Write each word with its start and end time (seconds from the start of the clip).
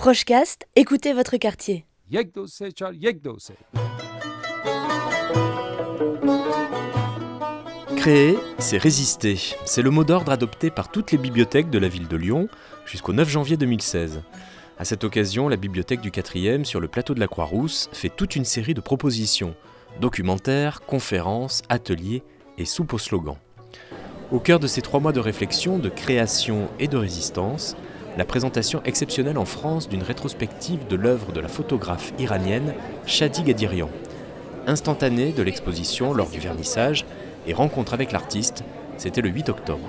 Prochecast, 0.00 0.66
écoutez 0.76 1.12
votre 1.12 1.36
quartier. 1.36 1.84
Créer, 7.96 8.38
c'est 8.58 8.78
résister. 8.78 9.36
C'est 9.66 9.82
le 9.82 9.90
mot 9.90 10.02
d'ordre 10.02 10.32
adopté 10.32 10.70
par 10.70 10.90
toutes 10.90 11.12
les 11.12 11.18
bibliothèques 11.18 11.68
de 11.68 11.78
la 11.78 11.88
ville 11.88 12.08
de 12.08 12.16
Lyon 12.16 12.48
jusqu'au 12.86 13.12
9 13.12 13.28
janvier 13.28 13.58
2016. 13.58 14.22
À 14.78 14.86
cette 14.86 15.04
occasion, 15.04 15.50
la 15.50 15.56
bibliothèque 15.56 16.00
du 16.00 16.10
4e 16.10 16.64
sur 16.64 16.80
le 16.80 16.88
plateau 16.88 17.12
de 17.12 17.20
la 17.20 17.28
Croix-Rousse 17.28 17.90
fait 17.92 18.08
toute 18.08 18.36
une 18.36 18.46
série 18.46 18.72
de 18.72 18.80
propositions 18.80 19.54
documentaires, 20.00 20.80
conférences, 20.80 21.60
ateliers 21.68 22.22
et 22.56 22.64
soupes 22.64 22.94
au 22.94 22.98
slogan. 22.98 23.36
Au 24.32 24.40
cœur 24.40 24.60
de 24.60 24.66
ces 24.66 24.80
trois 24.80 25.00
mois 25.00 25.12
de 25.12 25.20
réflexion, 25.20 25.78
de 25.78 25.90
création 25.90 26.70
et 26.78 26.88
de 26.88 26.96
résistance, 26.96 27.76
la 28.16 28.24
présentation 28.24 28.82
exceptionnelle 28.84 29.38
en 29.38 29.44
France 29.44 29.88
d'une 29.88 30.02
rétrospective 30.02 30.86
de 30.88 30.96
l'œuvre 30.96 31.32
de 31.32 31.40
la 31.40 31.48
photographe 31.48 32.12
iranienne 32.18 32.74
Shadi 33.06 33.42
Gadirian. 33.42 33.88
Instantanée 34.66 35.32
de 35.32 35.42
l'exposition 35.42 36.12
lors 36.12 36.28
du 36.28 36.38
vernissage 36.38 37.04
et 37.46 37.52
rencontre 37.52 37.94
avec 37.94 38.12
l'artiste, 38.12 38.64
c'était 38.96 39.20
le 39.20 39.30
8 39.30 39.48
octobre. 39.48 39.88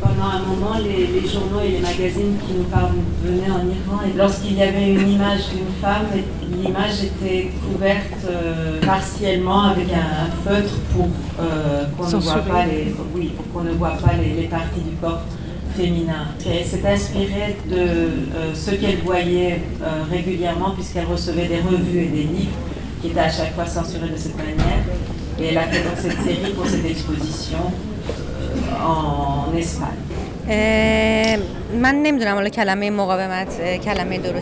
Pendant 0.00 0.30
un 0.30 0.38
moment, 0.40 0.78
les, 0.78 1.28
journaux 1.28 1.60
et 1.62 1.72
les 1.72 1.80
magazines 1.80 2.38
qui 2.46 2.54
nous 2.54 2.64
parvenaient 2.64 3.50
en 3.50 3.66
Iran, 3.66 4.00
et 4.06 4.16
lorsqu'il 4.16 4.54
y 4.56 4.62
avait 4.62 4.94
une 4.94 5.10
image 5.10 5.50
d'une 5.50 5.72
femme, 5.80 6.06
l'image 6.50 7.04
était 7.04 7.50
couverte 7.62 8.24
euh, 8.26 8.80
partiellement 8.80 9.64
avec 9.64 9.88
un, 9.92 10.30
feutre 10.42 10.74
pour 10.94 11.08
euh, 11.38 11.84
qu'on 11.98 12.06
ne 12.06 13.14
oui, 13.14 13.32
pour 13.36 13.52
qu'on 13.52 13.68
ne 13.68 13.72
voit 13.72 13.90
pas 13.90 14.14
les 14.14 14.48
parties 14.48 14.80
du 14.80 14.96
corps 14.96 15.20
féminin. 15.76 16.28
Elle 16.46 16.64
s'est 16.64 16.86
inspirée 16.86 17.56
de 17.68 17.76
euh, 17.76 18.54
ce 18.54 18.72
qu'elle 18.72 18.98
voyait 18.98 19.62
euh, 19.82 20.02
régulièrement 20.10 20.70
puisqu'elle 20.70 21.06
recevait 21.06 21.46
des 21.46 21.60
revues 21.60 22.00
et 22.00 22.08
des 22.08 22.22
livres 22.24 22.56
qui 23.00 23.08
étaient 23.08 23.20
à 23.20 23.30
chaque 23.30 23.54
fois 23.54 23.66
censurés 23.66 24.08
de 24.08 24.16
cette 24.16 24.36
manière. 24.36 24.84
Et 25.38 25.46
elle 25.46 25.58
a 25.58 25.62
fait 25.62 25.82
donc 25.82 25.94
cette 25.98 26.20
série 26.20 26.52
pour 26.52 26.66
cette 26.66 26.84
exposition 26.84 27.58
euh, 27.58 28.84
en 28.84 29.56
Espagne. 29.56 29.88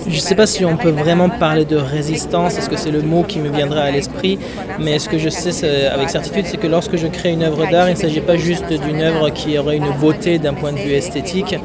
Je 0.08 0.14
ne 0.14 0.20
sais 0.20 0.34
pas 0.34 0.46
si 0.46 0.64
on 0.64 0.76
peut 0.76 0.90
vraiment 0.90 1.28
parler 1.28 1.66
de 1.66 1.76
résistance, 1.76 2.56
est-ce 2.56 2.70
que 2.70 2.76
c'est 2.76 2.90
le 2.90 3.02
mot 3.02 3.22
qui 3.24 3.38
me 3.38 3.50
viendra 3.50 3.82
à 3.82 3.90
l'esprit, 3.90 4.38
mais 4.78 4.98
ce 4.98 5.08
que 5.08 5.18
je 5.18 5.28
sais 5.28 5.86
avec 5.88 6.08
certitude, 6.08 6.46
c'est 6.46 6.56
que 6.56 6.66
lorsque 6.66 6.96
je 6.96 7.06
crée 7.06 7.32
une 7.32 7.42
œuvre 7.42 7.66
d'art, 7.70 7.88
il 7.88 7.94
ne 7.94 7.98
s'agit 7.98 8.22
pas 8.22 8.36
juste 8.36 8.72
d'une 8.72 9.02
œuvre 9.02 9.28
qui 9.30 9.58
aurait 9.58 9.76
une 9.76 9.90
beauté 10.00 10.38
d'un 10.38 10.54
point 10.54 10.72
de 10.72 10.78
vue 10.78 10.92
esthétique, 10.92 11.56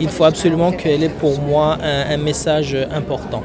il 0.00 0.08
faut 0.08 0.24
absolument 0.24 0.72
qu'elle 0.72 1.04
ait 1.04 1.08
pour 1.08 1.40
moi 1.40 1.78
un, 1.82 2.16
message 2.16 2.76
important. 2.92 3.42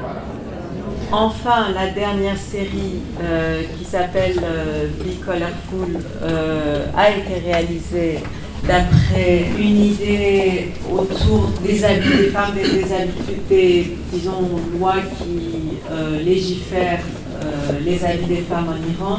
Enfin, 1.10 1.68
la 1.74 1.88
dernière 1.88 2.36
série 2.36 3.00
euh, 3.22 3.62
qui 3.78 3.84
s'appelle 3.84 4.38
euh, 4.42 4.88
Be 5.00 5.24
Colorful 5.24 6.00
euh, 6.22 6.84
a 6.94 7.10
été 7.10 7.50
réalisée 7.50 8.18
d'après 8.66 9.44
une 9.58 9.84
idée 9.84 10.68
autour 10.90 11.50
des 11.64 11.84
habits 11.84 12.16
des 12.18 12.28
femmes, 12.28 12.54
des, 12.54 12.92
habitudes, 12.92 13.48
des 13.48 13.96
lois 14.78 14.96
qui 15.18 15.78
euh, 15.90 16.22
légifèrent 16.22 17.04
euh, 17.42 17.78
les 17.84 18.04
habits 18.04 18.26
des 18.26 18.42
femmes 18.42 18.68
en 18.68 19.02
Iran. 19.02 19.18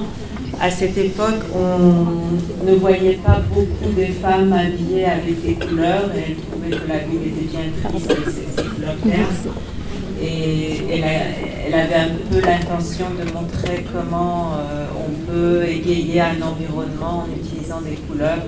À 0.62 0.70
cette 0.70 0.98
époque, 0.98 1.42
on 1.56 2.66
ne 2.66 2.76
voyait 2.76 3.20
pas 3.26 3.40
beaucoup 3.54 3.94
de 3.98 4.06
femmes 4.22 4.52
habillées 4.52 5.06
avec 5.06 5.42
des 5.46 5.54
couleurs 5.54 6.12
et 6.14 6.32
elles 6.32 6.36
trouvaient 6.36 6.70
que 6.70 6.88
la 6.90 7.00
ville 7.00 7.28
était 7.28 7.48
bien 7.50 7.90
triste 7.90 8.12
avec 8.12 8.26
ces, 8.26 8.64
couleurs. 8.64 8.96
Et 10.22 10.82
elle, 10.92 11.74
avait 11.74 11.96
un 11.96 12.10
peu 12.30 12.42
l'intention 12.42 13.06
de 13.18 13.32
montrer 13.32 13.86
comment 13.94 14.52
euh, 14.56 14.86
on 14.98 15.32
peut 15.32 15.64
égayer 15.66 16.20
un 16.20 16.42
environnement 16.42 17.24
en 17.24 17.28
utilisant 17.34 17.80
des 17.82 17.96
couleurs 17.96 18.44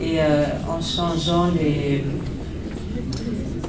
et 0.00 0.18
euh, 0.18 0.44
en 0.68 0.80
changeant 0.80 1.50
les, 1.58 2.02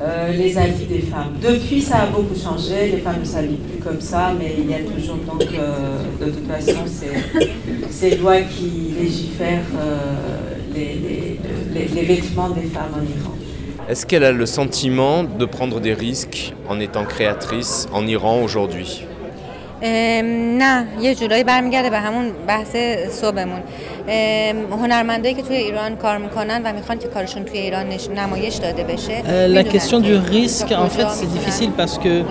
euh, 0.02 0.31
les 0.31 0.58
avis 0.58 0.86
des 0.86 1.00
femmes. 1.00 1.34
Depuis, 1.42 1.81
ça 1.81 2.00
a 2.00 2.06
beaucoup 2.08 2.36
changé, 2.36 2.92
les 2.92 2.97
femmes 3.00 3.19
ne 3.19 3.25
s'habillent 3.25 3.58
plus 3.58 3.80
comme 3.84 4.00
ça, 4.00 4.34
mais 4.38 4.56
il 4.58 4.70
y 4.70 4.74
a 4.74 4.80
toujours 4.80 5.18
donc, 5.18 5.44
euh, 5.53 6.03
de 6.20 6.31
toute 6.31 6.47
façon, 6.47 6.80
ces, 7.90 8.16
lois 8.18 8.41
qui 8.41 8.94
légifèrent 9.00 9.59
les, 10.74 11.38
les, 11.74 12.03
vêtements 12.03 12.50
des 12.50 12.62
femmes 12.62 12.94
en 12.96 13.02
Iran. 13.02 13.36
Est-ce 13.90 14.06
qu'elle 14.06 14.24
a 14.24 14.31
le 14.31 14.46
sentiment 14.46 15.24
de 15.24 15.46
prendre 15.46 15.80
des 15.81 15.94
risques 15.94 16.53
en 16.70 16.80
étant 16.80 17.03
créatrice 17.03 17.88
en 17.91 18.08
Iran 18.08 18.41
aujourd'hui? 18.41 19.06
نه 24.09 25.29
یه 25.29 25.43
جورایی 25.43 25.73
برمیگرده 25.73 26.59
به 26.59 26.69
همون 26.71 26.81
بحث 27.15 27.71
صبحمون 27.71 28.47
La 29.57 29.65
question 29.65 30.01
du 30.01 30.17
risque, 30.17 30.73
en 30.73 30.89
fait, 30.89 31.09
c'est 31.11 31.31
difficile 31.37 31.71
parce 31.77 31.99
que 31.99 32.23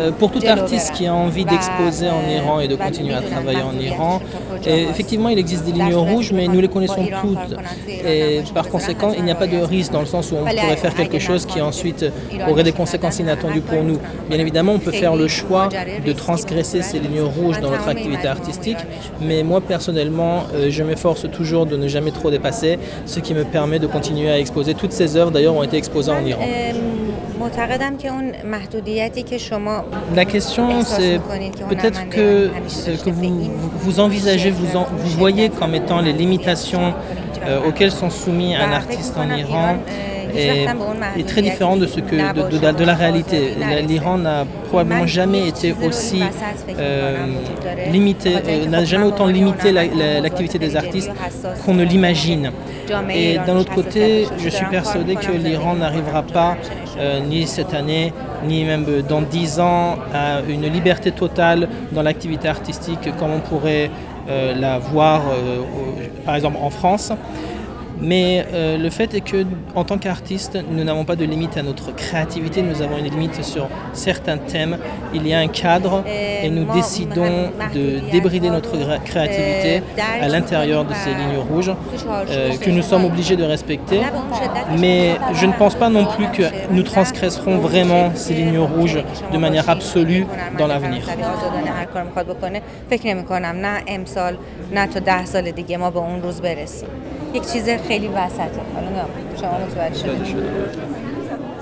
euh, 0.00 0.12
pour 0.12 0.30
tout 0.30 0.42
artiste 0.46 0.92
qui 0.92 1.06
a 1.06 1.14
envie 1.14 1.44
d'exposer 1.44 2.08
en 2.08 2.22
Iran 2.38 2.60
et 2.60 2.68
de 2.68 2.76
continuer 2.76 3.14
à 3.14 3.22
travailler 3.22 3.62
en 3.62 3.76
Iran, 3.78 4.20
effectivement, 4.66 5.28
il 5.28 5.38
existe 5.38 5.64
des 5.64 5.72
lignes 5.72 5.94
rouges, 5.94 6.32
mais 6.32 6.46
nous 6.48 6.60
les 6.60 6.68
connaissons 6.68 7.06
toutes. 7.22 7.58
Et 7.88 8.42
par 8.54 8.68
conséquent, 8.68 9.12
il 9.16 9.24
n'y 9.24 9.30
a 9.30 9.34
pas 9.34 9.46
de 9.46 9.58
risque 9.58 9.92
dans 9.92 10.00
le 10.00 10.06
sens 10.06 10.30
où 10.30 10.36
on 10.36 10.44
pourrait 10.44 10.76
faire 10.76 10.94
quelque 10.94 11.18
chose 11.18 11.44
qui 11.46 11.60
ensuite 11.60 12.04
aurait 12.48 12.62
des 12.70 12.72
conséquences 12.72 13.18
inattendues 13.18 13.60
pour 13.60 13.82
nous. 13.82 13.98
Bien 14.28 14.38
évidemment, 14.38 14.72
on 14.72 14.78
peut 14.78 14.92
faire 14.92 15.16
le 15.16 15.28
choix 15.28 15.68
de 16.06 16.12
transgresser 16.12 16.82
ces 16.82 16.98
lignes 16.98 17.22
rouges 17.22 17.60
dans 17.60 17.70
notre 17.70 17.88
activité 17.88 18.26
artistique, 18.28 18.78
mais 19.20 19.42
moi 19.42 19.60
personnellement, 19.60 20.44
euh, 20.54 20.70
je 20.70 20.82
m'efforce 20.95 21.29
toujours 21.29 21.65
de 21.65 21.75
ne 21.75 21.87
jamais 21.89 22.11
trop 22.11 22.31
dépasser, 22.31 22.79
ce 23.05 23.19
qui 23.19 23.33
me 23.33 23.43
permet 23.43 23.79
de 23.79 23.87
continuer 23.87 24.31
à 24.31 24.39
exposer. 24.39 24.73
Toutes 24.75 24.93
ces 24.93 25.17
œuvres 25.17 25.31
d'ailleurs 25.31 25.55
ont 25.55 25.63
été 25.63 25.75
exposées 25.77 26.11
en 26.11 26.25
Iran. 26.25 26.41
La 30.15 30.25
question, 30.25 30.81
c'est 30.83 31.19
peut-être 31.69 32.09
que 32.09 32.49
ce 32.67 32.91
que 32.91 33.09
vous, 33.09 33.51
vous 33.79 33.99
envisagez, 33.99 34.51
vous, 34.51 34.67
vous 34.67 35.09
voyez 35.17 35.49
comme 35.49 35.75
étant 35.75 35.99
les 35.99 36.13
limitations 36.13 36.93
euh, 37.45 37.67
auxquelles 37.67 37.91
sont 37.91 38.09
soumis 38.09 38.55
un 38.55 38.71
artiste 38.71 39.15
en 39.17 39.29
Iran 39.35 39.75
est, 40.35 41.27
très 41.27 41.41
différent 41.41 41.77
de, 41.77 41.87
ce 41.87 41.99
que, 41.99 42.15
de, 42.15 42.85
la 42.85 42.93
réalité. 42.93 43.53
L'Iran 43.87 44.17
n'a 44.17 44.45
probablement 44.67 45.07
jamais 45.07 45.47
été 45.47 45.73
aussi 45.85 46.23
euh, 46.77 47.27
limité, 47.91 48.35
euh, 48.35 48.65
n'a 48.67 48.83
jamais 48.85 49.05
autant 49.05 49.27
limité 49.27 49.71
l'activité 49.71 50.59
des 50.59 50.75
artistes 50.75 51.11
qu'on 51.65 51.73
ne 51.73 51.83
l'imagine. 51.83 52.51
Et 53.09 53.37
d'un 53.45 53.57
autre 53.57 53.73
côté, 53.73 54.27
je 54.37 54.49
suis 54.49 54.65
persuadé 54.65 55.15
que 55.15 55.31
l'Iran 55.31 55.75
n'arrivera 55.75 56.23
pas, 56.23 56.57
euh, 56.97 57.19
ni 57.19 57.47
cette 57.47 57.73
année, 57.73 58.13
ni 58.47 58.63
même 58.63 58.85
dans 59.07 59.21
dix 59.21 59.59
ans, 59.59 59.97
à 60.13 60.41
une 60.47 60.69
liberté 60.71 61.11
totale 61.11 61.67
dans 61.91 62.03
l'activité 62.03 62.47
artistique 62.47 63.09
comme 63.17 63.31
on 63.31 63.39
pourrait 63.39 63.89
la 64.27 64.79
voir, 64.79 65.21
par 66.25 66.35
exemple, 66.35 66.57
en 66.59 66.71
France. 66.71 67.11
Mais 68.01 68.45
euh, 68.53 68.77
le 68.77 68.89
fait 68.89 69.13
est 69.13 69.21
que 69.21 69.45
en 69.73 69.83
tant 69.83 69.97
qu'artiste, 69.97 70.57
nous 70.69 70.83
n'avons 70.83 71.05
pas 71.05 71.15
de 71.15 71.25
limite 71.25 71.57
à 71.57 71.63
notre 71.63 71.93
créativité, 71.95 72.61
nous 72.61 72.81
avons 72.81 72.97
une 72.97 73.09
limite 73.09 73.43
sur 73.43 73.67
certains 73.93 74.37
thèmes. 74.37 74.77
Il 75.13 75.27
y 75.27 75.33
a 75.33 75.39
un 75.39 75.47
cadre 75.47 76.03
et 76.07 76.49
nous 76.49 76.65
décidons 76.73 77.51
de 77.73 78.11
débrider 78.11 78.49
notre 78.49 78.77
créativité 79.03 79.81
à 80.21 80.27
l'intérieur 80.27 80.85
de 80.85 80.93
ces 80.93 81.09
lignes 81.09 81.39
rouges 81.49 81.71
euh, 82.29 82.57
que 82.57 82.69
nous 82.69 82.81
sommes 82.81 83.05
obligés 83.05 83.35
de 83.35 83.43
respecter. 83.43 84.01
Mais 84.79 85.15
je 85.33 85.45
ne 85.45 85.53
pense 85.53 85.75
pas 85.75 85.89
non 85.89 86.05
plus 86.05 86.27
que 86.31 86.43
nous 86.71 86.83
transgresserons 86.83 87.57
vraiment 87.57 88.11
ces 88.15 88.33
lignes 88.33 88.59
rouges 88.59 89.03
de 89.31 89.37
manière 89.37 89.69
absolue 89.69 90.25
dans 90.57 90.67
l'avenir. 90.67 91.03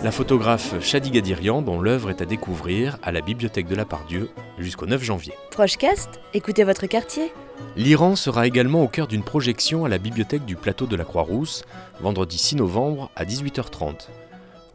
La 0.03 0.11
photographe 0.11 0.79
Shadi 0.79 1.09
Gadirian, 1.09 1.63
dont 1.63 1.81
l'œuvre 1.81 2.11
est 2.11 2.21
à 2.21 2.25
découvrir 2.25 2.99
à 3.01 3.11
la 3.11 3.21
bibliothèque 3.21 3.67
de 3.67 3.73
la 3.73 3.83
Pardieu 3.83 4.29
jusqu'au 4.59 4.85
9 4.85 5.01
janvier. 5.01 5.33
Prochecast, 5.49 6.19
écoutez 6.35 6.63
votre 6.63 6.85
quartier. 6.85 7.31
L'Iran 7.75 8.15
sera 8.15 8.45
également 8.45 8.83
au 8.83 8.87
cœur 8.87 9.07
d'une 9.07 9.23
projection 9.23 9.83
à 9.83 9.89
la 9.89 9.97
bibliothèque 9.97 10.45
du 10.45 10.55
plateau 10.55 10.85
de 10.85 10.95
la 10.95 11.05
Croix-Rousse, 11.05 11.63
vendredi 12.01 12.37
6 12.37 12.57
novembre 12.57 13.09
à 13.15 13.25
18h30. 13.25 14.09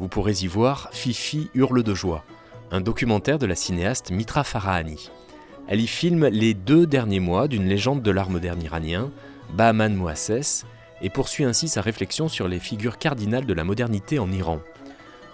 Vous 0.00 0.08
pourrez 0.08 0.42
y 0.42 0.48
voir 0.48 0.88
Fifi 0.90 1.48
hurle 1.54 1.84
de 1.84 1.94
joie, 1.94 2.24
un 2.72 2.80
documentaire 2.80 3.38
de 3.38 3.46
la 3.46 3.54
cinéaste 3.54 4.10
Mitra 4.10 4.42
Farahani. 4.42 5.10
Elle 5.68 5.80
y 5.80 5.86
filme 5.86 6.26
les 6.26 6.54
deux 6.54 6.86
derniers 6.86 7.20
mois 7.20 7.46
d'une 7.46 7.68
légende 7.68 8.02
de 8.02 8.10
l'art 8.10 8.30
moderne 8.30 8.62
iranien, 8.62 9.12
Bahman 9.54 9.94
Moasses, 9.94 10.64
et 11.02 11.10
poursuit 11.10 11.44
ainsi 11.44 11.68
sa 11.68 11.80
réflexion 11.80 12.28
sur 12.28 12.48
les 12.48 12.58
figures 12.58 12.98
cardinales 12.98 13.46
de 13.46 13.54
la 13.54 13.64
modernité 13.64 14.18
en 14.18 14.30
Iran. 14.30 14.60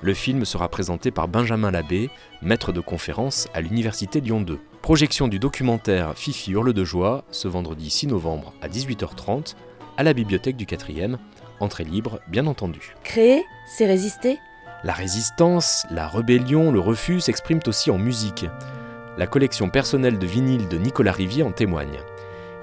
Le 0.03 0.13
film 0.13 0.45
sera 0.45 0.69
présenté 0.69 1.11
par 1.11 1.29
Benjamin 1.29 1.71
Labbé, 1.71 2.11
maître 2.43 2.73
de 2.73 2.81
conférence 2.81 3.49
à 3.55 3.61
l'Université 3.61 4.21
Lyon 4.21 4.43
2. 4.43 4.59
Projection 4.83 5.29
du 5.29 5.39
documentaire 5.39 6.13
Fifi 6.15 6.53
hurle 6.53 6.75
de 6.75 6.85
joie 6.85 7.25
ce 7.31 7.49
vendredi 7.49 7.89
6 7.89 8.09
novembre 8.09 8.53
à 8.61 8.69
18h30 8.69 9.55
à 9.97 10.03
la 10.03 10.13
bibliothèque 10.13 10.57
du 10.57 10.67
4e, 10.67 11.17
entrée 11.61 11.85
libre 11.85 12.21
bien 12.29 12.47
entendu. 12.47 12.95
Créer, 13.03 13.45
c'est 13.67 13.87
résister 13.87 14.39
La 14.83 14.93
résistance, 14.93 15.87
la 15.91 16.09
rébellion, 16.09 16.71
le 16.71 16.81
refus 16.81 17.21
s'expriment 17.21 17.63
aussi 17.67 17.91
en 17.91 17.97
musique. 17.97 18.45
La 19.17 19.27
collection 19.27 19.71
personnelle 19.71 20.19
de 20.19 20.27
vinyles 20.27 20.69
de 20.69 20.77
Nicolas 20.77 21.13
Rivier 21.13 21.45
en 21.45 21.53
témoigne. 21.53 21.99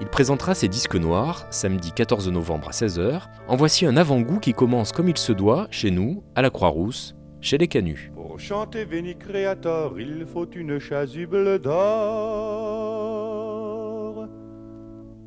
Il 0.02 0.08
présentera 0.08 0.54
ses 0.56 0.66
disques 0.66 0.96
noirs 0.96 1.46
samedi 1.50 1.92
14 1.92 2.28
novembre 2.28 2.70
à 2.70 2.72
16h. 2.72 3.28
En 3.46 3.54
voici 3.54 3.86
un 3.86 3.96
avant-goût 3.96 4.40
qui 4.40 4.52
commence 4.52 4.90
comme 4.90 5.08
il 5.08 5.16
se 5.16 5.30
doit 5.30 5.68
chez 5.70 5.92
nous, 5.92 6.24
à 6.34 6.42
la 6.42 6.50
Croix-Rousse, 6.50 7.14
chez 7.40 7.56
les 7.56 7.68
Canuts. 7.68 8.10
Pour 8.12 8.40
chanter 8.40 8.84
Veni 8.84 9.16
Creator, 9.16 10.00
il 10.00 10.26
faut 10.26 10.50
une 10.50 10.80
chasuble 10.80 11.60
d'or. 11.60 11.78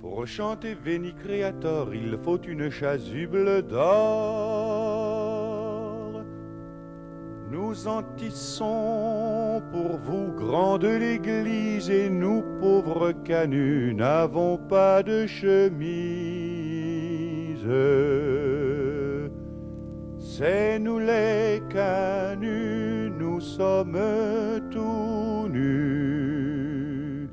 Pour 0.02 0.28
chanter 0.28 0.76
Veni 0.76 1.14
Creator, 1.14 1.96
il 1.96 2.20
faut 2.22 2.42
une 2.42 2.70
chasuble 2.70 3.62
d'or. 3.62 4.95
Nous 7.56 7.88
en 7.88 8.04
tissons 8.18 9.64
pour 9.72 9.98
vous, 9.98 10.34
grand 10.36 10.78
de 10.78 10.90
l'Église, 10.90 11.90
et 11.90 12.10
nous, 12.10 12.44
pauvres 12.60 13.14
canuts, 13.24 13.94
n'avons 13.96 14.58
pas 14.58 15.02
de 15.02 15.26
chemise. 15.26 15.56
C'est 20.20 20.80
nous 20.80 21.00
les 21.00 21.62
canuts, 21.70 23.10
nous 23.18 23.40
sommes 23.40 24.02
tout 24.70 25.48
nus. 25.48 27.30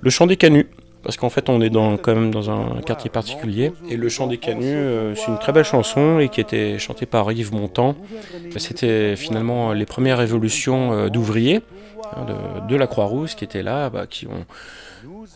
Le 0.00 0.08
chant 0.08 0.26
des 0.26 0.38
canuts. 0.38 0.70
Parce 1.08 1.16
qu'en 1.16 1.30
fait, 1.30 1.48
on 1.48 1.62
est 1.62 1.70
dans, 1.70 1.96
quand 1.96 2.14
même 2.14 2.30
dans 2.30 2.50
un 2.50 2.82
quartier 2.82 3.08
particulier. 3.08 3.72
Et 3.88 3.96
le 3.96 4.10
chant 4.10 4.26
des 4.26 4.36
canuts, 4.36 4.66
euh, 4.66 5.14
c'est 5.14 5.28
une 5.28 5.38
très 5.38 5.52
belle 5.52 5.64
chanson 5.64 6.18
et 6.18 6.28
qui 6.28 6.38
était 6.38 6.78
chantée 6.78 7.06
par 7.06 7.32
Yves 7.32 7.50
Montand. 7.50 7.96
C'était 8.58 9.16
finalement 9.16 9.72
les 9.72 9.86
premières 9.86 10.18
révolutions 10.18 10.92
euh, 10.92 11.08
d'ouvriers 11.08 11.62
hein, 12.14 12.26
de, 12.68 12.76
la 12.76 12.86
Croix-Rousse 12.86 13.36
qui 13.36 13.44
étaient 13.44 13.62
là, 13.62 13.88
bah, 13.88 14.04
qui 14.06 14.26
ont 14.26 14.44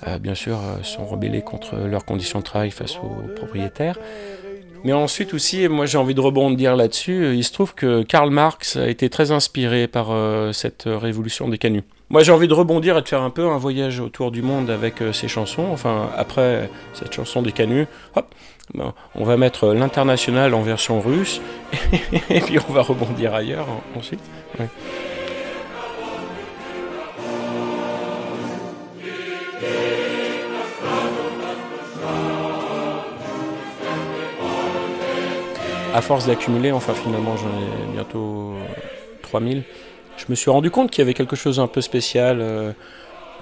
euh, 0.06 0.19
bien 0.19 0.34
sûr 0.34 0.58
sont 0.82 1.06
rebellés 1.06 1.40
contre 1.40 1.76
leurs 1.76 2.04
conditions 2.04 2.40
de 2.40 2.44
travail 2.44 2.70
face 2.70 2.98
aux 2.98 3.32
propriétaires. 3.34 3.96
Mais 4.84 4.93
ensuite 4.93 5.34
aussi, 5.34 5.69
moi 5.69 5.87
j'ai 5.87 5.99
envie 5.99 6.14
de 6.14 6.20
rebondir 6.20 6.76
là-dessus, 6.76 7.34
il 7.34 7.44
se 7.44 7.52
trouve 7.52 7.75
que 7.75 8.02
Karl 8.02 8.31
Marx 8.31 8.76
a 8.76 8.88
été 8.88 9.08
très 9.08 9.31
inspiré 9.31 9.87
par 9.87 10.08
cette 10.52 10.84
révolution 10.87 11.49
des 11.49 11.58
canuts. 11.58 11.84
Moi, 12.12 12.23
j'ai 12.23 12.31
envie 12.31 12.46
de 12.46 12.52
rebondir 12.52 12.99
et 12.99 13.02
de 13.02 13.08
faire 13.08 13.23
un 13.23 13.31
peu 13.31 13.49
un 13.49 13.56
voyage 13.56 13.99
autour 13.99 14.31
du 14.32 14.43
monde 14.43 14.69
avec 14.69 15.00
euh, 15.00 15.14
ces 15.14 15.29
chansons. 15.29 15.69
Enfin, 15.73 16.11
après 16.14 16.69
cette 16.93 17.14
chanson 17.14 17.40
des 17.40 17.52
canuts, 17.52 17.87
hop, 18.14 18.26
ben, 18.75 18.93
on 19.14 19.25
va 19.25 19.38
mettre 19.38 19.69
l'international 19.69 20.52
en 20.52 20.61
version 20.61 21.00
russe 21.00 21.40
et 22.28 22.40
puis 22.40 22.58
on 22.69 22.73
va 22.75 22.82
rebondir 22.82 23.35
ailleurs 23.35 23.67
ensuite. 23.96 24.20
À 35.94 36.00
force 36.00 36.26
d'accumuler, 36.26 36.72
enfin 36.72 36.94
finalement 36.94 37.36
j'en 37.36 37.48
ai 37.48 37.92
bientôt 37.94 38.54
3000 39.22 39.62
je 40.16 40.24
me 40.28 40.34
suis 40.34 40.50
rendu 40.50 40.70
compte 40.70 40.90
qu'il 40.90 41.00
y 41.00 41.02
avait 41.02 41.14
quelque 41.14 41.36
chose 41.36 41.60
un 41.60 41.66
peu 41.66 41.80
spécial. 41.80 42.38
Euh, 42.40 42.72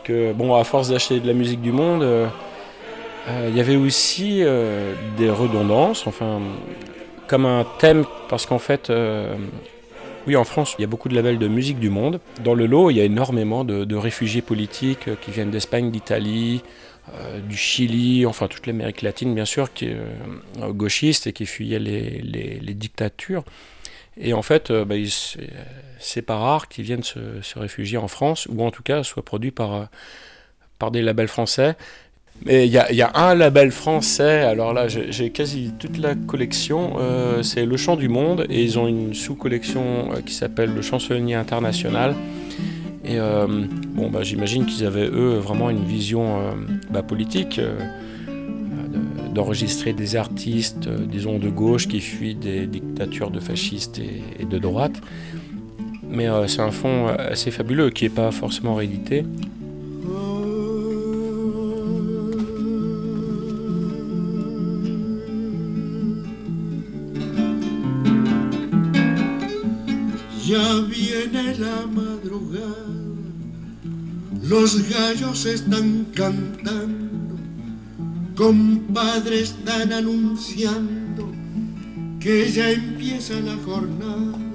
que, 0.04 0.32
bon, 0.32 0.54
à 0.54 0.64
force 0.64 0.88
d'acheter 0.88 1.20
de 1.20 1.26
la 1.26 1.34
musique 1.34 1.60
du 1.60 1.72
monde, 1.72 2.02
euh, 2.02 2.26
euh, 3.28 3.48
il 3.50 3.56
y 3.56 3.60
avait 3.60 3.76
aussi 3.76 4.42
des 5.18 5.30
redondances, 5.30 6.06
enfin, 6.06 6.40
comme 7.26 7.44
un 7.44 7.66
thème, 7.78 8.04
parce 8.30 8.46
qu'en 8.46 8.58
fait, 8.58 8.90
oui, 10.26 10.36
en 10.36 10.44
France, 10.44 10.74
il 10.78 10.82
y 10.82 10.84
a 10.84 10.88
beaucoup 10.88 11.10
de 11.10 11.14
labels 11.14 11.38
de 11.38 11.48
musique 11.48 11.78
du 11.78 11.90
monde. 11.90 12.18
Dans 12.42 12.54
le 12.54 12.64
lot, 12.64 12.90
il 12.90 12.96
y 12.96 13.00
a 13.00 13.04
énormément 13.04 13.62
de, 13.62 13.94
réfugiés 13.94 14.40
politiques 14.40 15.10
qui 15.20 15.30
viennent 15.30 15.50
d'Espagne, 15.50 15.90
d'Italie, 15.90 16.62
du 17.48 17.56
Chili, 17.56 18.26
enfin 18.26 18.46
toute 18.48 18.66
l'Amérique 18.66 19.02
latine, 19.02 19.34
bien 19.34 19.44
sûr, 19.44 19.72
qui 19.72 19.86
est 19.86 19.96
gauchiste 20.70 21.26
et 21.26 21.32
qui 21.32 21.46
fuyait 21.46 21.78
les, 21.78 22.74
dictatures. 22.74 23.44
Et 24.16 24.32
en 24.32 24.42
fait, 24.42 24.70
bah, 24.72 24.96
c'est 26.00 26.22
pas 26.22 26.36
rare 26.36 26.68
qu'ils 26.68 26.84
viennent 26.84 27.04
se, 27.04 27.58
réfugier 27.58 27.98
en 27.98 28.08
France, 28.08 28.48
ou 28.50 28.64
en 28.64 28.70
tout 28.70 28.82
cas 28.82 29.04
soient 29.04 29.24
produits 29.24 29.50
par, 29.50 29.74
euh, 29.74 29.84
par 30.78 30.90
des 30.90 31.02
labels 31.02 31.28
français. 31.28 31.76
Mais 32.46 32.66
il 32.66 32.72
y, 32.72 32.78
a, 32.78 33.10
un 33.16 33.34
label 33.34 33.70
français, 33.70 34.40
alors 34.40 34.72
là 34.72 34.88
j'ai 34.88 35.30
quasi 35.30 35.74
toute 35.78 35.98
la 35.98 36.14
collection, 36.14 36.96
euh, 36.98 37.42
c'est 37.42 37.66
Le 37.66 37.76
Chant 37.76 37.96
du 37.96 38.08
Monde, 38.08 38.46
et 38.48 38.62
ils 38.62 38.78
ont 38.78 38.88
une 38.88 39.12
sous-collection 39.12 40.12
euh, 40.14 40.20
qui 40.24 40.32
s'appelle 40.32 40.72
Le 40.72 40.80
Chansonnier 40.80 41.34
International. 41.34 42.14
Et 43.04 43.18
bon, 43.94 44.10
bah, 44.10 44.22
j'imagine 44.22 44.66
qu'ils 44.66 44.84
avaient 44.84 45.08
eux 45.08 45.38
vraiment 45.38 45.70
une 45.70 45.84
vision 45.84 46.38
bah, 46.90 47.02
politique 47.02 47.60
d'enregistrer 49.34 49.92
des 49.92 50.16
artistes, 50.16 50.88
disons 50.88 51.38
de 51.38 51.48
gauche, 51.48 51.88
qui 51.88 52.00
fuient 52.00 52.34
des 52.34 52.66
dictatures 52.66 53.30
de 53.30 53.40
fascistes 53.40 53.98
et 54.38 54.44
de 54.44 54.58
droite 54.58 55.00
mais 56.10 56.28
euh, 56.28 56.46
c'est 56.46 56.60
un 56.60 56.72
fond 56.72 57.06
assez 57.06 57.50
fabuleux 57.50 57.90
qui 57.90 58.04
n'est 58.04 58.10
pas 58.10 58.30
forcément 58.30 58.74
réédité. 58.74 59.24
La 71.58 71.84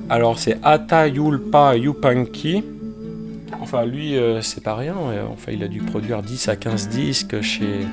Alors 0.09 0.37
c'est 0.37 0.57
Atayulpa 0.63 1.77
Yupanki. 1.77 2.61
Enfin 3.61 3.85
lui 3.85 4.17
euh, 4.17 4.41
c'est 4.41 4.61
pas 4.61 4.75
rien, 4.75 4.97
enfin 5.31 5.53
il 5.53 5.63
a 5.63 5.69
dû 5.69 5.79
produire 5.79 6.21
10 6.23 6.49
à 6.49 6.57
15 6.57 6.89
disques 6.89 7.39
chez, 7.39 7.85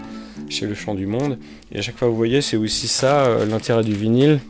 chez 0.49 0.67
Le 0.67 0.75
Chant 0.75 0.97
du 0.97 1.07
Monde. 1.07 1.39
Et 1.71 1.79
à 1.79 1.83
chaque 1.83 1.99
fois 1.99 2.09
vous 2.09 2.17
voyez 2.17 2.43
c'est 2.43 2.57
aussi 2.57 2.89
ça 2.89 3.27
euh, 3.27 3.47
l'intérêt 3.47 3.85
du 3.85 3.95
vinyle. 3.95 4.41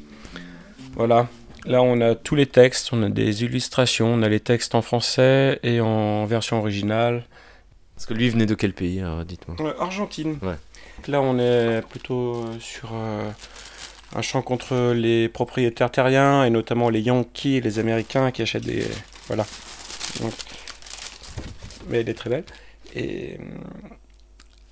Voilà, 0.94 1.28
là 1.66 1.82
on 1.82 2.00
a 2.00 2.14
tous 2.14 2.34
les 2.34 2.46
textes, 2.46 2.94
on 2.94 3.02
a 3.02 3.10
des 3.10 3.44
illustrations, 3.44 4.06
on 4.14 4.22
a 4.22 4.30
les 4.30 4.40
textes 4.40 4.74
en 4.74 4.80
français 4.80 5.60
et 5.62 5.82
en 5.82 6.24
version 6.24 6.58
originale. 6.58 7.24
Parce 8.02 8.08
que 8.08 8.14
lui 8.14 8.30
venait 8.30 8.46
de 8.46 8.56
quel 8.56 8.72
pays, 8.72 9.00
dites-moi 9.28 9.76
Argentine. 9.78 10.36
Là 11.06 11.22
on 11.22 11.38
est 11.38 11.82
plutôt 11.88 12.34
euh, 12.34 12.58
sur 12.58 12.92
un 12.92 14.22
chant 14.22 14.42
contre 14.42 14.92
les 14.92 15.28
propriétaires 15.28 15.88
terriens 15.88 16.44
et 16.44 16.50
notamment 16.50 16.90
les 16.90 17.00
Yankees 17.00 17.58
et 17.58 17.60
les 17.60 17.78
Américains 17.78 18.32
qui 18.32 18.42
achètent 18.42 18.64
des. 18.64 18.88
Voilà. 19.28 19.46
mais 21.86 22.00
elle 22.00 22.08
est 22.08 22.14
très 22.14 22.28
belle. 22.28 22.42
Et. 22.96 23.38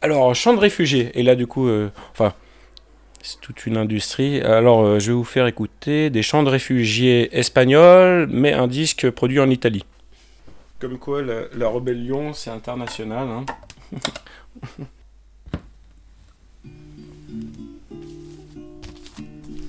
Alors, 0.03 0.35
chant 0.35 0.55
de 0.55 0.59
réfugiés. 0.59 1.13
Et 1.15 1.23
là, 1.23 1.37
du 1.37 1.47
coup, 1.47 1.69
euh, 1.69 1.89
enfin, 2.11 2.35
c'est 3.23 3.41
toute 3.41 3.65
une 3.65 3.77
industrie. 3.77 4.41
Alors, 4.41 4.83
euh, 4.83 4.99
je 4.99 5.13
vais 5.13 5.17
vous 5.17 5.23
faire 5.23 5.47
écouter 5.47 6.11
des 6.11 6.23
chants 6.23 6.43
de 6.43 6.49
réfugiés 6.49 7.29
espagnols, 7.39 8.27
mais 8.29 8.53
un 8.53 8.67
disque 8.67 9.09
produit 9.11 9.39
en 9.39 9.51
Italie. 9.51 9.85
Comme 10.81 10.99
quoi, 10.99 11.23
la, 11.23 11.69
rébellion, 11.69 12.33
c'est 12.33 12.49
international. 12.51 13.29
Hein. 13.29 13.45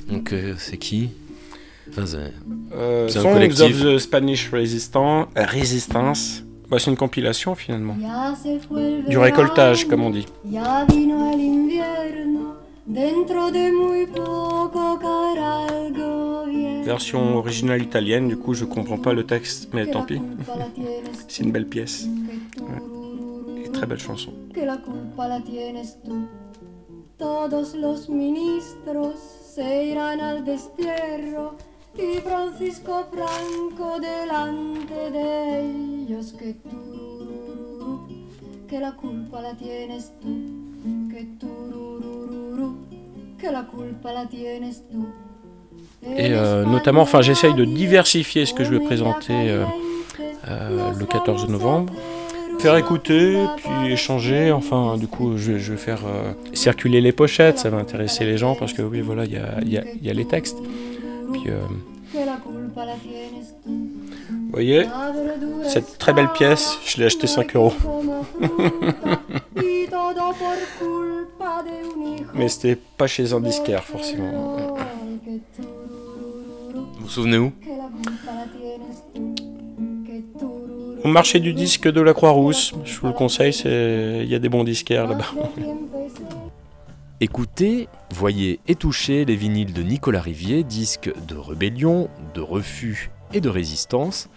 Donc 0.09 0.31
euh, 0.33 0.55
c'est 0.57 0.77
qui 0.77 1.09
enfin, 1.89 2.05
euh, 2.73 3.07
C'est 3.09 3.19
un 3.19 3.23
collectif. 3.23 3.83
of 3.83 3.95
the 3.95 3.97
Spanish 3.97 4.49
Resistance. 4.51 5.27
Resistance. 5.35 6.43
Bah, 6.69 6.79
c'est 6.79 6.89
une 6.91 6.97
compilation 6.97 7.55
finalement. 7.55 7.97
Du 9.09 9.17
récoltage, 9.17 9.87
comme 9.89 10.03
on 10.03 10.09
dit. 10.11 10.27
Version 16.83 17.35
originale 17.37 17.81
italienne, 17.81 18.27
du 18.27 18.37
coup 18.37 18.53
je 18.53 18.65
comprends 18.65 18.97
pas 18.97 19.13
le 19.13 19.25
texte, 19.25 19.69
mais 19.73 19.85
tant 19.87 20.03
pis. 20.03 20.21
c'est 21.27 21.43
une 21.43 21.51
belle 21.51 21.67
pièce. 21.67 22.07
Ouais. 22.59 23.65
Et 23.65 23.69
très 23.71 23.85
belle 23.85 23.99
chanson. 23.99 24.33
Todos 27.17 27.75
los 27.75 28.09
ministros 28.09 29.19
se 29.53 29.85
irán 29.85 30.19
al 30.21 30.43
destierro 30.43 31.55
y 31.95 32.19
Francisco 32.21 33.05
Franco 33.11 33.99
delante 33.99 35.11
de 35.11 35.59
ellos 36.01 36.33
que 36.33 36.53
turururu, 36.53 38.07
que 38.67 38.79
la 38.79 38.93
culpa 38.93 39.41
la 39.41 39.53
tienes 39.53 40.13
tú, 40.19 41.09
que 41.11 41.25
turururu, 41.39 42.77
que 43.37 43.51
la 43.51 43.67
culpa 43.67 44.13
la 44.13 44.27
tienes 44.27 44.83
tú. 44.89 45.05
Et 46.03 46.31
euh, 46.31 46.65
notamment, 46.65 47.01
enfin, 47.01 47.21
j'essaye 47.21 47.53
de 47.53 47.65
diversifier 47.65 48.45
ce 48.45 48.53
que 48.53 48.63
je 48.63 48.71
vais 48.71 48.79
présenter 48.79 49.33
euh, 49.33 49.65
euh, 50.47 50.91
le 50.97 51.05
14 51.05 51.47
novembre. 51.47 51.93
Faire 52.59 52.75
écouter, 52.75 53.37
puis 53.57 53.91
échanger. 53.91 54.51
Enfin, 54.51 54.97
du 54.97 55.07
coup, 55.07 55.37
je, 55.37 55.53
vais 55.53 55.77
faire 55.77 56.01
circuler 56.53 57.01
les 57.01 57.11
pochettes, 57.11 57.57
ça 57.57 57.69
va 57.69 57.77
intéresser 57.77 58.23
les 58.23 58.37
gens 58.37 58.55
parce 58.55 58.73
que 58.73 58.81
oui, 58.83 59.01
voilà, 59.01 59.25
il 59.25 59.33
y 59.33 59.37
a, 59.37 59.59
y, 59.63 60.05
y 60.05 60.09
a, 60.09 60.13
les 60.13 60.25
textes. 60.25 60.57
Puis, 61.33 61.49
vous 64.29 64.51
voyez, 64.51 64.85
cette 65.63 65.97
très 65.97 66.13
belle 66.13 66.31
pièce, 66.33 66.77
je 66.85 66.97
l'ai 66.97 67.05
acheté 67.05 67.25
5 67.25 67.55
euros. 67.55 67.73
Mais 72.35 72.47
c'était 72.47 72.77
pas 72.97 73.07
chez 73.07 73.33
un 73.33 73.39
disquaire, 73.39 73.83
forcément. 73.83 74.77
Vous 77.01 77.07
vous 77.07 77.13
souvenez 77.13 77.39
où 77.39 77.51
Au 81.03 81.07
marché 81.07 81.39
du 81.39 81.51
disque 81.51 81.91
de 81.91 81.99
la 81.99 82.13
Croix-Rousse, 82.13 82.73
je 82.85 82.99
vous 82.99 83.07
le 83.07 83.13
conseille, 83.13 83.59
il 83.65 84.29
y 84.29 84.35
a 84.35 84.39
des 84.39 84.49
bons 84.49 84.63
disquaires 84.63 85.07
là-bas. 85.07 85.25
Écoutez, 87.19 87.87
voyez 88.13 88.59
et 88.67 88.75
touchez 88.75 89.25
les 89.25 89.35
vinyles 89.35 89.73
de 89.73 89.81
Nicolas 89.81 90.21
Rivier, 90.21 90.63
disques 90.63 91.11
de 91.27 91.35
rébellion, 91.35 92.07
de 92.35 92.41
refus 92.41 93.09
et 93.33 93.41
de 93.41 93.49
résistance, 93.49 94.29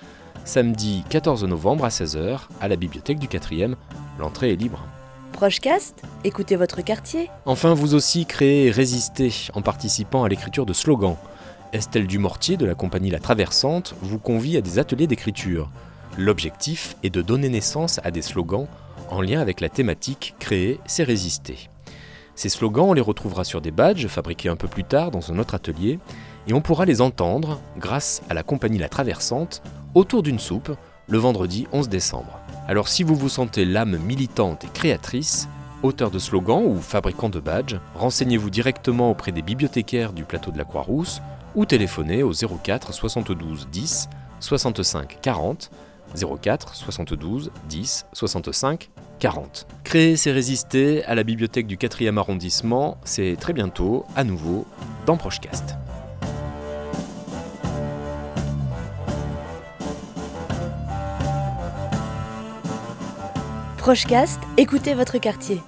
samedi 0.47 1.05
14 1.11 1.45
novembre 1.45 1.85
à 1.85 1.91
16h 1.91 2.49
à 2.63 2.69
la 2.69 2.77
bibliothèque 2.77 3.19
du 3.19 3.27
4e. 3.27 3.75
L'entrée 4.19 4.55
est 4.55 4.57
libre. 4.57 4.87
Prochecast, 5.33 6.03
écoutez 6.25 6.57
votre 6.57 6.81
quartier. 6.81 7.29
Enfin, 7.45 7.75
vous 7.75 7.95
aussi 7.95 8.25
créez 8.25 8.69
et 8.69 8.71
résistez 8.71 9.33
en 9.53 9.61
participant 9.61 10.25
à 10.25 10.31
l'écriture 10.31 10.65
de 10.65 10.73
slogans. 10.73 11.17
Estelle 11.75 12.07
Dumortier 12.07 12.57
de 12.57 12.67
la 12.67 12.77
compagnie 12.77 13.11
La 13.11 13.19
Traversante 13.19 13.97
vous 14.01 14.21
convie 14.21 14.57
à 14.57 14.61
des 14.61 14.79
ateliers 14.79 15.09
d'écriture. 15.09 15.73
L'objectif 16.17 16.95
est 17.03 17.11
de 17.11 17.21
donner 17.21 17.49
naissance 17.49 17.99
à 18.05 18.13
des 18.13 18.23
slogans 18.23 18.69
en 19.11 19.21
lien 19.21 19.41
avec 19.41 19.61
la 19.61 19.69
thématique 19.69 20.37
Créer, 20.39 20.79
c'est 20.87 21.03
résister. 21.03 21.69
Ces 22.37 22.49
slogans, 22.49 22.91
on 22.91 22.93
les 22.93 23.01
retrouvera 23.01 23.43
sur 23.43 23.61
des 23.61 23.73
badges 23.73 24.07
fabriqués 24.07 24.49
un 24.49 24.55
peu 24.55 24.69
plus 24.69 24.85
tard 24.85 25.11
dans 25.11 25.33
un 25.33 25.39
autre 25.41 25.57
atelier 25.57 25.99
et 26.47 26.53
on 26.53 26.61
pourra 26.61 26.85
les 26.85 27.01
entendre 27.01 27.61
grâce 27.77 28.23
à 28.31 28.35
la 28.35 28.45
compagnie 28.45 28.79
La 28.79 28.89
Traversante 28.89 29.61
autour 29.95 30.23
d'une 30.23 30.39
soupe 30.39 30.77
le 31.09 31.19
vendredi 31.19 31.67
11 31.73 31.89
décembre. 31.89 32.39
Alors 32.69 32.87
si 32.87 33.03
vous 33.03 33.17
vous 33.17 33.29
sentez 33.29 33.65
l'âme 33.65 33.99
militante 33.99 34.63
et 34.63 34.69
créatrice, 34.73 35.49
auteur 35.83 36.13
de 36.13 36.21
slogans 36.21 36.65
ou 36.65 36.81
fabricant 36.81 37.31
de 37.31 37.41
badges, 37.41 37.81
renseignez-vous 37.97 38.51
directement 38.51 39.11
auprès 39.11 39.33
des 39.33 39.43
bibliothécaires 39.43 40.13
du 40.13 40.23
plateau 40.23 40.53
de 40.53 40.59
la 40.59 40.65
Croix-Rousse 40.65 41.21
ou 41.55 41.67
téléphonez 41.67 42.23
au 42.23 42.33
04 42.33 42.93
72 42.93 43.69
10 43.71 44.09
65 44.41 45.19
40 45.21 45.71
04 46.15 46.75
72 46.75 47.51
10 47.69 48.07
65 48.13 48.91
40. 49.19 49.67
Créer, 49.85 50.17
c'est 50.17 50.33
résister 50.33 51.05
à 51.05 51.15
la 51.15 51.23
bibliothèque 51.23 51.67
du 51.67 51.77
4e 51.77 52.19
arrondissement, 52.19 52.99
c'est 53.05 53.37
très 53.41 53.53
bientôt, 53.53 54.05
à 54.17 54.25
nouveau, 54.25 54.67
dans 55.07 55.17
Prochecast. 55.17 55.77
Prochecast, 63.79 64.41
écoutez 64.57 64.95
votre 64.95 65.19
quartier. 65.19 65.61